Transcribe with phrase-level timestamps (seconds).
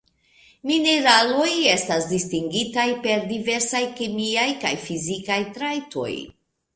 [0.67, 6.09] Mineraloj estas distingitaj per diversaj kemiaj kaj fizikaj trajtoj.